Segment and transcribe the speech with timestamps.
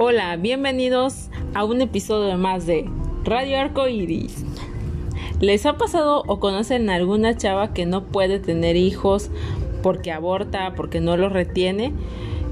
[0.00, 2.88] Hola, bienvenidos a un episodio más de
[3.24, 4.44] Radio Arco Iris.
[5.40, 9.28] ¿Les ha pasado o conocen a alguna chava que no puede tener hijos
[9.82, 11.92] porque aborta, porque no los retiene?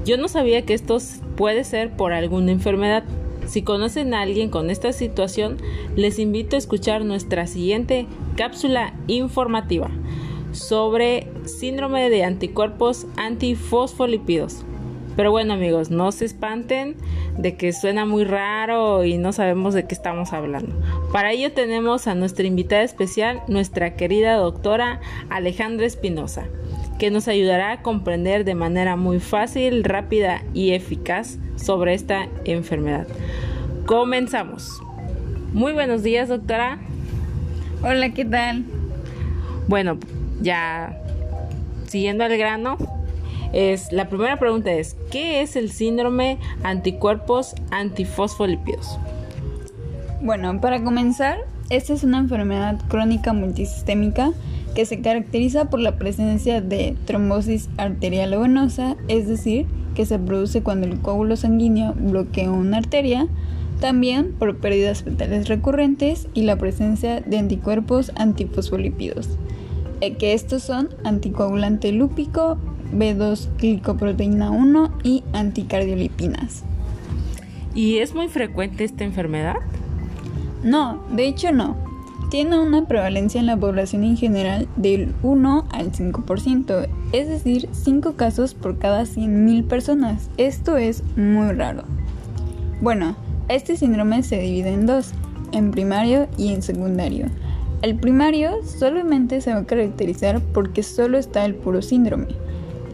[0.03, 0.97] Yo no sabía que esto
[1.37, 3.05] puede ser por alguna enfermedad.
[3.45, 5.55] Si conocen a alguien con esta situación,
[5.95, 9.89] les invito a escuchar nuestra siguiente cápsula informativa
[10.51, 14.65] sobre síndrome de anticuerpos antifosfolípidos.
[15.17, 16.95] Pero bueno amigos, no se espanten
[17.39, 20.79] de que suena muy raro y no sabemos de qué estamos hablando.
[21.11, 26.45] Para ello tenemos a nuestra invitada especial, nuestra querida doctora Alejandra Espinosa,
[26.99, 33.07] que nos ayudará a comprender de manera muy fácil, rápida y eficaz sobre esta enfermedad.
[33.87, 34.79] Comenzamos.
[35.51, 36.77] Muy buenos días, doctora.
[37.81, 38.65] Hola, ¿qué tal?
[39.67, 39.97] Bueno,
[40.41, 40.95] ya
[41.87, 42.77] siguiendo al grano,
[43.53, 48.97] es, la primera pregunta es, ¿qué es el síndrome anticuerpos antifosfolípidos?
[50.21, 51.37] Bueno, para comenzar,
[51.69, 54.31] esta es una enfermedad crónica multisistémica
[54.73, 60.19] que se caracteriza por la presencia de trombosis arterial o venosa, es decir, que se
[60.19, 63.27] produce cuando el coágulo sanguíneo bloquea una arteria,
[63.79, 69.29] también por pérdidas fetales recurrentes y la presencia de anticuerpos antifosfolípidos,
[70.01, 72.57] eh, que estos son anticoagulante lúpico,
[72.93, 76.63] B2 glicoproteína 1 y anticardiolipinas.
[77.75, 79.57] ¿Y es muy frecuente esta enfermedad?
[80.63, 81.75] No, de hecho no.
[82.31, 88.13] Tiene una prevalencia en la población en general del 1 al 5%, es decir, 5
[88.15, 90.29] casos por cada 100.000 personas.
[90.37, 91.83] Esto es muy raro.
[92.81, 93.15] Bueno,
[93.47, 95.13] este síndrome se divide en dos,
[95.51, 97.27] en primario y en secundario.
[97.81, 102.46] El primario solamente se va a caracterizar porque solo está el puro síndrome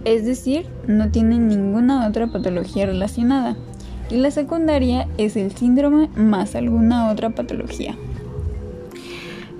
[0.05, 3.55] es decir, no tiene ninguna otra patología relacionada.
[4.09, 7.95] Y la secundaria es el síndrome más alguna otra patología.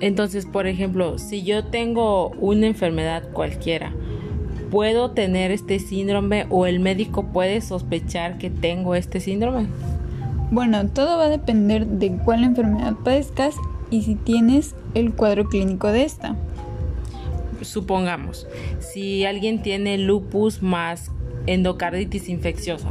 [0.00, 3.92] Entonces, por ejemplo, si yo tengo una enfermedad cualquiera,
[4.70, 9.66] ¿puedo tener este síndrome o el médico puede sospechar que tengo este síndrome?
[10.50, 13.54] Bueno, todo va a depender de cuál enfermedad padezcas
[13.90, 16.36] y si tienes el cuadro clínico de esta
[17.64, 18.46] supongamos,
[18.78, 21.10] si alguien tiene lupus más
[21.46, 22.88] endocarditis infecciosa.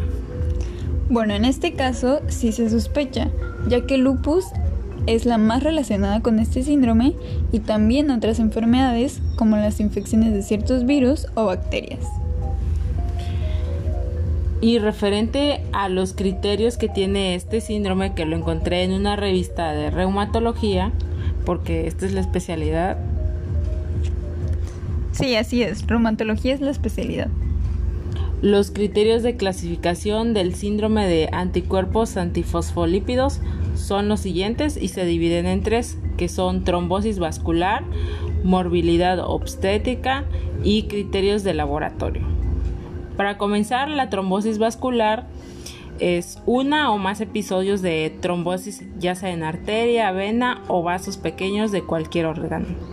[1.09, 3.29] Bueno, en este caso sí se sospecha,
[3.67, 4.45] ya que lupus
[5.05, 7.13] es la más relacionada con este síndrome
[7.51, 12.05] y también otras enfermedades como las infecciones de ciertos virus o bacterias.
[14.61, 19.73] Y referente a los criterios que tiene este síndrome, que lo encontré en una revista
[19.73, 20.93] de reumatología,
[21.45, 22.97] porque esta es la especialidad,
[25.13, 25.85] Sí, así es.
[25.85, 27.27] Reumatología es la especialidad.
[28.41, 33.39] Los criterios de clasificación del síndrome de anticuerpos antifosfolípidos
[33.75, 37.83] son los siguientes y se dividen en tres, que son trombosis vascular,
[38.43, 40.25] morbilidad obstétrica
[40.63, 42.23] y criterios de laboratorio.
[43.15, 45.27] Para comenzar, la trombosis vascular
[45.99, 51.71] es una o más episodios de trombosis ya sea en arteria, vena o vasos pequeños
[51.71, 52.92] de cualquier órgano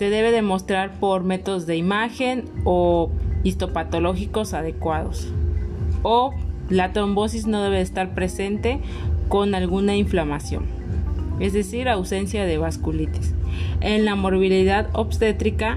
[0.00, 3.10] se debe demostrar por métodos de imagen o
[3.44, 5.30] histopatológicos adecuados.
[6.02, 6.32] O
[6.70, 8.80] la trombosis no debe estar presente
[9.28, 10.64] con alguna inflamación,
[11.38, 13.34] es decir, ausencia de vasculitis.
[13.82, 15.76] En la morbilidad obstétrica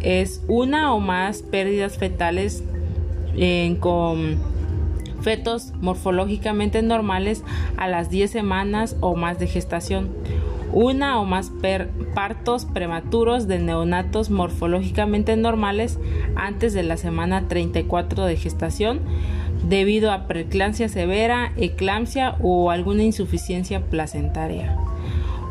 [0.00, 2.64] es una o más pérdidas fetales
[3.80, 4.38] con
[5.20, 7.44] fetos morfológicamente normales
[7.76, 10.08] a las 10 semanas o más de gestación
[10.72, 11.52] una o más
[12.14, 15.98] partos prematuros de neonatos morfológicamente normales
[16.36, 19.00] antes de la semana 34 de gestación
[19.68, 24.76] debido a preeclampsia severa, eclampsia o alguna insuficiencia placentaria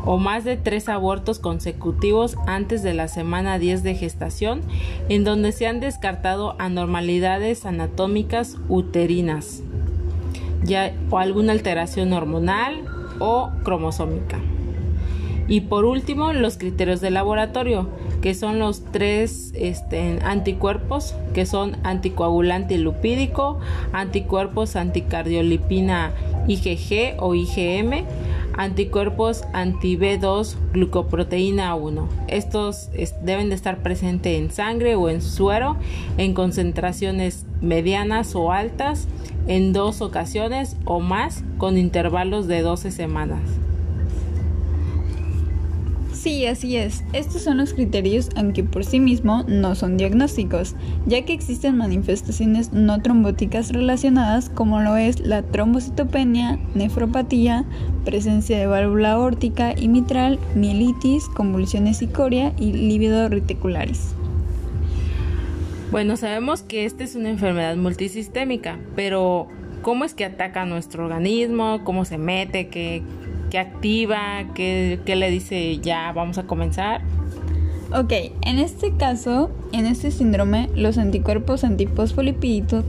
[0.04, 4.62] o más de tres abortos consecutivos antes de la semana 10 de gestación,
[5.10, 9.62] en donde se han descartado anormalidades anatómicas uterinas,
[11.10, 12.84] o alguna alteración hormonal
[13.18, 14.38] o cromosómica.
[15.48, 17.88] Y por último, los criterios de laboratorio,
[18.20, 23.58] que son los tres este, anticuerpos, que son anticoagulante lupídico,
[23.92, 26.12] anticuerpos anticardiolipina
[26.48, 28.04] IgG o IgM,
[28.58, 32.08] anticuerpos anti-B2 glucoproteína 1.
[32.26, 32.90] Estos
[33.22, 35.76] deben de estar presentes en sangre o en suero
[36.18, 39.08] en concentraciones medianas o altas
[39.46, 43.40] en dos ocasiones o más con intervalos de 12 semanas.
[46.20, 47.04] Sí, así es.
[47.12, 50.74] Estos son los criterios, aunque por sí mismo no son diagnósticos,
[51.06, 57.64] ya que existen manifestaciones no trombóticas relacionadas como lo es la trombocitopenia, nefropatía,
[58.04, 64.12] presencia de válvula aórtica y mitral, mielitis, convulsiones cicoria y lívido reticularis.
[65.92, 69.46] Bueno, sabemos que esta es una enfermedad multisistémica, pero
[69.82, 71.82] ¿cómo es que ataca a nuestro organismo?
[71.84, 72.66] ¿Cómo se mete?
[72.66, 73.04] ¿Qué,
[73.50, 77.02] qué activa, qué, le dice ya vamos a comenzar.
[77.94, 78.12] Ok,
[78.42, 82.84] en este caso, en este síndrome, los anticuerpos antifosfolipídicos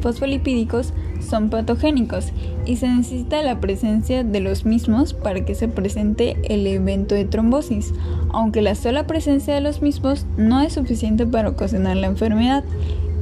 [0.00, 2.32] fosfolipídicos son patogénicos
[2.64, 7.24] y se necesita la presencia de los mismos para que se presente el evento de
[7.24, 7.92] trombosis,
[8.30, 12.64] aunque la sola presencia de los mismos no es suficiente para ocasionar la enfermedad.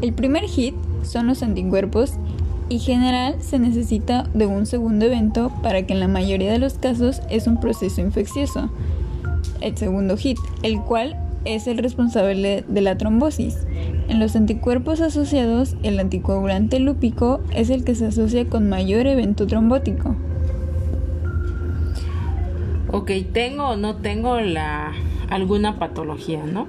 [0.02, 2.12] El primer hit son los anticuerpos
[2.68, 6.74] y general se necesita de un segundo evento para que en la mayoría de los
[6.74, 8.70] casos es un proceso infeccioso.
[9.60, 13.66] El segundo hit, el cual es el responsable de la trombosis.
[14.08, 19.46] En los anticuerpos asociados, el anticoagulante lúpico es el que se asocia con mayor evento
[19.46, 20.16] trombótico.
[22.92, 24.92] Ok, tengo o no tengo la
[25.30, 26.68] alguna patología, ¿no?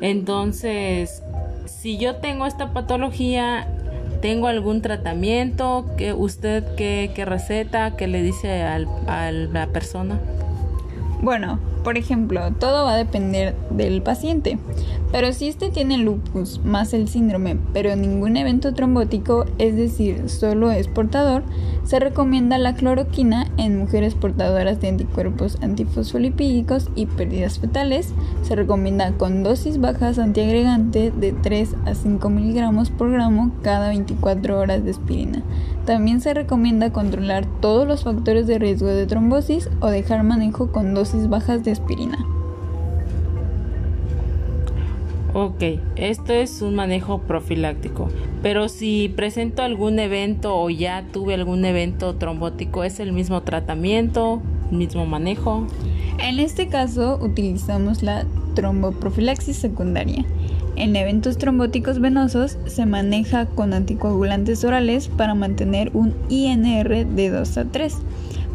[0.00, 1.22] Entonces,
[1.66, 3.66] si yo tengo esta patología,
[4.20, 5.86] ¿Tengo algún tratamiento?
[5.96, 7.96] que ¿Usted qué, receta?
[7.96, 10.18] ¿Qué le dice al, a la persona?
[11.20, 14.58] Bueno, por ejemplo, todo va a depender del paciente.
[15.10, 20.70] Pero si este tiene lupus más el síndrome, pero ningún evento trombótico, es decir, solo
[20.70, 21.44] es portador,
[21.84, 28.12] se recomienda la cloroquina en mujeres portadoras de anticuerpos antifosfolipídicos y pérdidas fetales.
[28.42, 34.58] Se recomienda con dosis bajas antiagregante de 3 a 5 miligramos por gramo cada 24
[34.58, 35.42] horas de aspirina.
[35.86, 40.92] También se recomienda controlar todos los factores de riesgo de trombosis o dejar manejo con
[40.92, 42.18] dosis bajas de aspirina.
[45.34, 45.62] Ok,
[45.96, 48.08] esto es un manejo profiláctico,
[48.42, 54.40] pero si presento algún evento o ya tuve algún evento trombótico, ¿es el mismo tratamiento,
[54.70, 55.66] mismo manejo?
[56.18, 60.24] En este caso utilizamos la tromboprofilaxis secundaria.
[60.76, 67.58] En eventos trombóticos venosos se maneja con anticoagulantes orales para mantener un INR de 2
[67.58, 67.96] a 3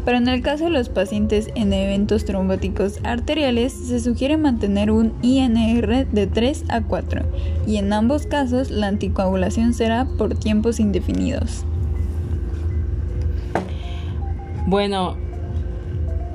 [0.04, 5.14] pero en el caso de los pacientes en eventos trombóticos arteriales se sugiere mantener un
[5.22, 7.22] INR de 3 a 4
[7.66, 11.64] y en ambos casos la anticoagulación será por tiempos indefinidos.
[14.66, 15.16] Bueno,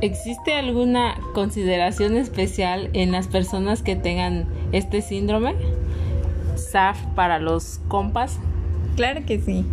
[0.01, 5.55] ¿existe alguna consideración especial en las personas que tengan este síndrome?
[6.55, 8.37] SAF para los compas.
[8.95, 9.65] Claro que sí.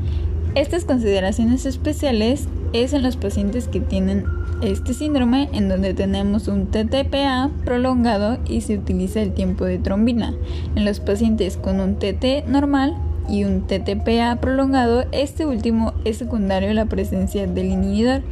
[0.57, 4.25] Estas consideraciones especiales es en los pacientes que tienen
[4.63, 10.33] este síndrome en donde tenemos un TTPA prolongado y se utiliza el tiempo de trombina.
[10.75, 12.97] En los pacientes con un TT normal
[13.29, 18.23] y un TTPA prolongado, este último es secundario a la presencia del inhibidor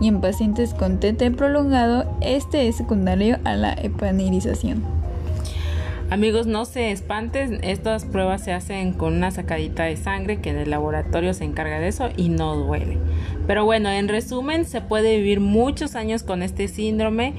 [0.00, 4.93] y en pacientes con TT prolongado, este es secundario a la epanirización.
[6.14, 10.58] Amigos, no se espanten, estas pruebas se hacen con una sacadita de sangre que en
[10.58, 12.98] el laboratorio se encarga de eso y no duele.
[13.48, 17.34] Pero bueno, en resumen, se puede vivir muchos años con este síndrome,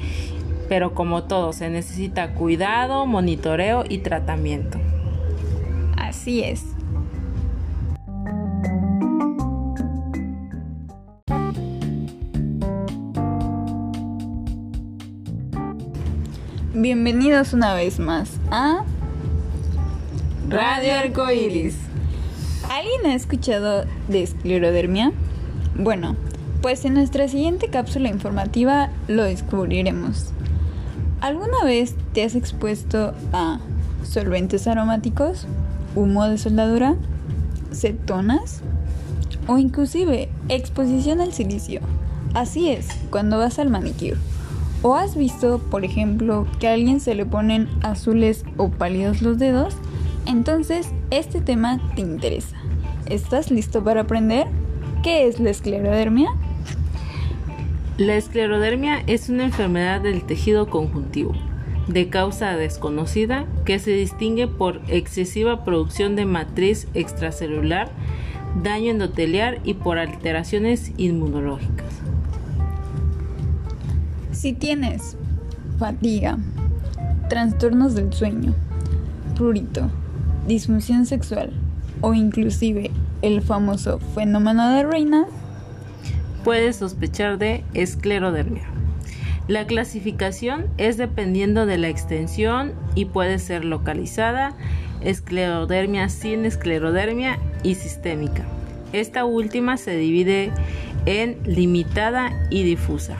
[0.67, 4.77] pero como todo, se necesita cuidado, monitoreo y tratamiento.
[5.95, 6.74] Así es.
[16.85, 18.83] Bienvenidos una vez más a
[20.47, 21.75] Radio Arcoiris.
[22.69, 25.11] ¿Alguien ha escuchado de esclerodermia?
[25.75, 26.15] Bueno,
[26.61, 30.27] pues en nuestra siguiente cápsula informativa lo descubriremos.
[31.21, 33.57] ¿Alguna vez te has expuesto a
[34.03, 35.47] solventes aromáticos,
[35.95, 36.93] humo de soldadura,
[37.73, 38.61] cetonas
[39.47, 41.81] o inclusive exposición al silicio?
[42.35, 44.17] Así es, cuando vas al manicure.
[44.87, 49.39] ¿O has visto, por ejemplo, que a alguien se le ponen azules o pálidos los
[49.39, 49.75] dedos?
[50.27, 52.55] Entonces, este tema te interesa.
[53.07, 54.45] ¿Estás listo para aprender?
[55.01, 56.29] ¿Qué es la esclerodermia?
[57.97, 61.33] La esclerodermia es una enfermedad del tejido conjuntivo
[61.87, 67.89] de causa desconocida que se distingue por excesiva producción de matriz extracelular,
[68.61, 72.04] daño endoteliar y por alteraciones inmunológicas.
[74.45, 75.17] Si tienes
[75.79, 76.37] fatiga,
[77.29, 78.53] trastornos del sueño,
[79.35, 79.89] prurito,
[80.47, 81.51] disfunción sexual
[82.01, 82.91] o inclusive
[83.23, 85.25] el famoso fenómeno de Reina,
[86.43, 88.65] puede sospechar de esclerodermia.
[89.47, 94.53] La clasificación es dependiendo de la extensión y puede ser localizada,
[95.01, 98.45] esclerodermia sin esclerodermia y sistémica.
[98.93, 100.51] Esta última se divide
[101.07, 103.17] en limitada y difusa.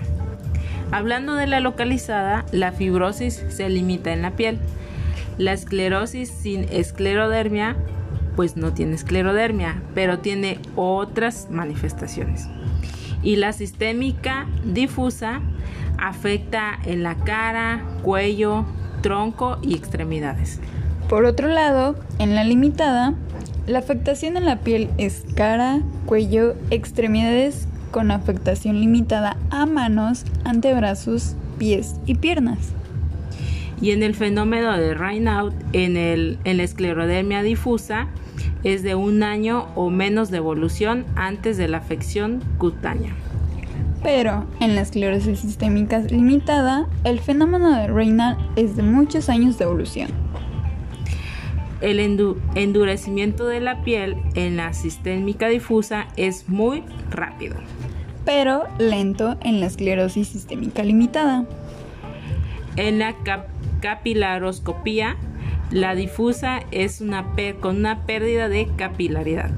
[0.92, 4.60] Hablando de la localizada, la fibrosis se limita en la piel.
[5.38, 7.76] La esclerosis sin esclerodermia,
[8.36, 12.48] pues no tiene esclerodermia, pero tiene otras manifestaciones.
[13.24, 15.42] Y la sistémica difusa
[15.98, 18.66] afecta en la cara, cuello,
[19.02, 20.60] tronco y extremidades.
[21.10, 23.14] Por otro lado, en la limitada,
[23.68, 31.38] la afectación en la piel es cara, cuello, extremidades con afectación limitada a manos, antebrazos,
[31.58, 32.74] pies y piernas.
[33.80, 38.08] Y en el fenómeno de Raynaud, en, el, en la esclerodermia difusa,
[38.66, 43.14] es de un año o menos de evolución antes de la afección cutánea.
[44.04, 49.64] Pero en la esclerosis sistémica limitada, el fenómeno de Raynaud es de muchos años de
[49.64, 50.10] evolución.
[51.80, 52.02] El
[52.56, 57.56] endurecimiento de la piel en la sistémica difusa es muy rápido
[58.26, 61.46] pero lento en la esclerosis sistémica limitada.
[62.76, 63.16] En la
[63.82, 65.16] capilaroscopía,
[65.72, 67.26] la difusa es una
[67.60, 69.52] con una pérdida de capilaridad.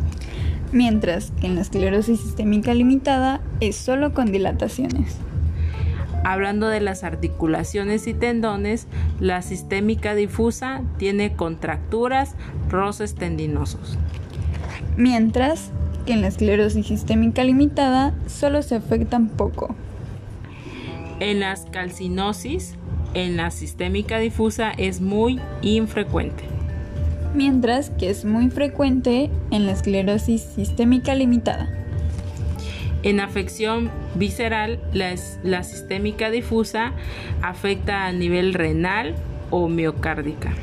[0.71, 5.17] Mientras que en la esclerosis sistémica limitada es solo con dilataciones.
[6.23, 8.87] Hablando de las articulaciones y tendones,
[9.19, 12.35] la sistémica difusa tiene contracturas,
[12.69, 13.97] roces tendinosos.
[14.97, 15.71] Mientras
[16.07, 19.75] que en la esclerosis sistémica limitada solo se afectan poco.
[21.19, 22.75] En las calcinosis,
[23.13, 26.45] en la sistémica difusa es muy infrecuente.
[27.35, 31.69] Mientras que es muy frecuente en la esclerosis sistémica limitada.
[33.03, 36.93] En afección visceral, la, la sistémica difusa
[37.41, 39.13] afecta a nivel renal
[39.51, 40.53] o miocárdica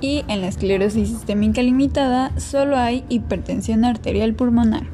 [0.00, 4.84] y en la esclerosis sistémica limitada solo hay hipertensión arterial pulmonar.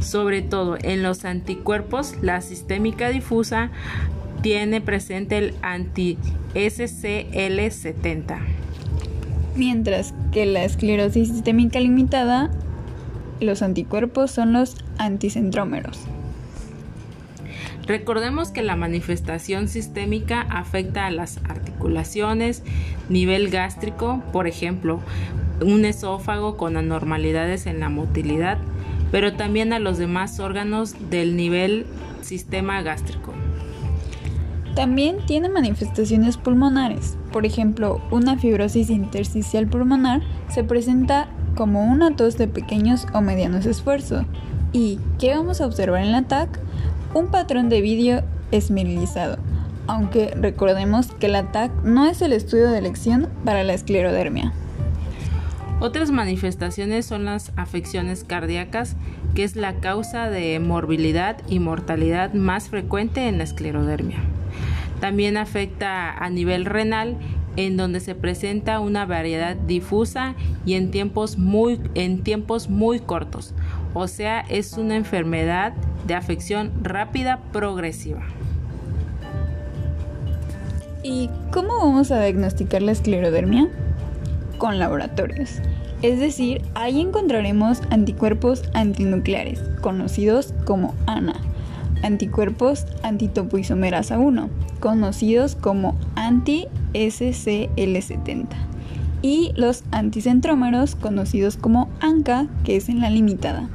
[0.00, 3.72] Sobre todo en los anticuerpos, la sistémica difusa
[4.42, 8.38] tiene presente el anti-SCL70.
[9.56, 12.50] Mientras que la esclerosis sistémica limitada,
[13.40, 15.98] los anticuerpos son los anticentrómeros.
[17.88, 22.62] Recordemos que la manifestación sistémica afecta a las articulaciones,
[23.08, 25.00] nivel gástrico, por ejemplo,
[25.62, 28.58] un esófago con anormalidades en la motilidad,
[29.10, 31.86] pero también a los demás órganos del nivel
[32.20, 33.32] sistema gástrico.
[34.74, 37.16] También tiene manifestaciones pulmonares.
[37.32, 43.64] Por ejemplo, una fibrosis intersticial pulmonar se presenta como una tos de pequeños o medianos
[43.64, 44.26] esfuerzos.
[44.74, 46.60] ¿Y qué vamos a observar en la TAC?
[47.18, 48.22] Un patrón de vídeo
[48.52, 49.38] esmerilizado,
[49.88, 54.52] aunque recordemos que la TAC no es el estudio de elección para la esclerodermia.
[55.80, 58.96] Otras manifestaciones son las afecciones cardíacas,
[59.34, 64.18] que es la causa de morbilidad y mortalidad más frecuente en la esclerodermia.
[65.00, 67.16] También afecta a nivel renal,
[67.56, 73.54] en donde se presenta una variedad difusa y en tiempos muy, en tiempos muy cortos.
[73.94, 75.72] O sea, es una enfermedad
[76.06, 78.22] de afección rápida progresiva.
[81.02, 83.68] ¿Y cómo vamos a diagnosticar la esclerodermia?
[84.58, 85.62] Con laboratorios.
[86.02, 91.40] Es decir, ahí encontraremos anticuerpos antinucleares, conocidos como ANA,
[92.02, 98.46] anticuerpos antitopoisomerasa 1, conocidos como anti-SCL70,
[99.22, 103.68] y los anticentrómeros, conocidos como ANCA, que es en la limitada.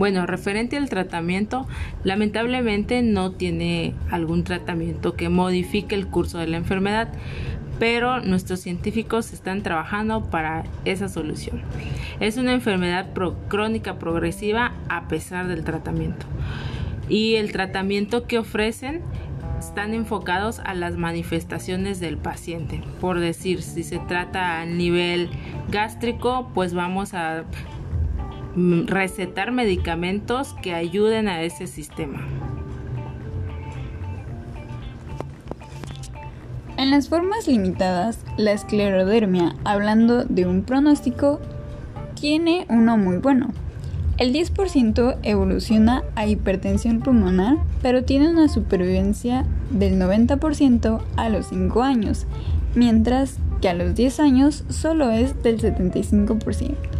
[0.00, 1.68] Bueno, referente al tratamiento,
[2.04, 7.12] lamentablemente no tiene algún tratamiento que modifique el curso de la enfermedad,
[7.78, 11.60] pero nuestros científicos están trabajando para esa solución.
[12.18, 13.08] Es una enfermedad
[13.48, 16.24] crónica progresiva a pesar del tratamiento.
[17.10, 19.02] Y el tratamiento que ofrecen
[19.58, 22.80] están enfocados a las manifestaciones del paciente.
[23.02, 25.28] Por decir, si se trata a nivel
[25.68, 27.44] gástrico, pues vamos a
[28.56, 32.20] recetar medicamentos que ayuden a ese sistema.
[36.76, 41.38] En las formas limitadas, la esclerodermia, hablando de un pronóstico,
[42.18, 43.50] tiene uno muy bueno.
[44.16, 51.82] El 10% evoluciona a hipertensión pulmonar, pero tiene una supervivencia del 90% a los 5
[51.82, 52.26] años,
[52.74, 56.99] mientras que a los 10 años solo es del 75%.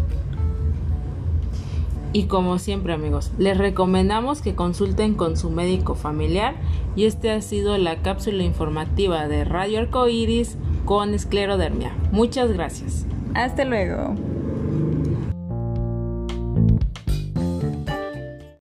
[2.12, 6.57] Y como siempre amigos, les recomendamos que consulten con su médico familiar
[6.97, 11.95] y este ha sido la cápsula informativa de Radio Arcoiris con esclerodermia.
[12.11, 13.07] Muchas gracias.
[13.35, 14.14] Hasta luego.